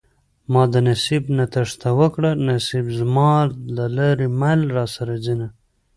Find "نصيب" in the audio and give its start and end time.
0.87-1.23, 2.47-2.85